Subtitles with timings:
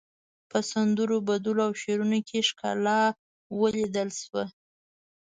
[0.49, 3.01] په سندرو، بدلو او شعرونو کې ښکلا
[3.59, 4.43] وليدل شوه.